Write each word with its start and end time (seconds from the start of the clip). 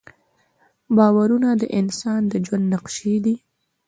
باورونه 0.97 1.49
د 1.61 1.63
انسان 1.79 2.21
د 2.31 2.33
ژوند 2.45 2.65
نقشې 2.73 3.15
دي. 3.25 3.35